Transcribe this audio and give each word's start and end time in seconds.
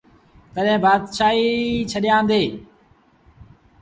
تڏهيݩ 0.53 0.81
بآتشآهيٚ 0.83 1.87
ڇڏيآندي۔ 1.91 2.43